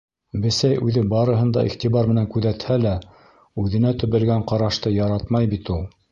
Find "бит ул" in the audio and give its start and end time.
5.53-5.85